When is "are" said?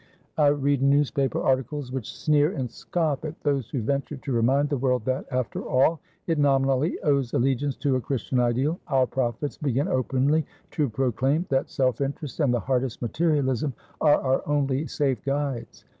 14.01-14.19